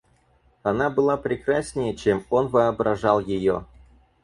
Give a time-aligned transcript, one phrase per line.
[0.63, 3.67] Она была прекраснее, чем он воображал ее.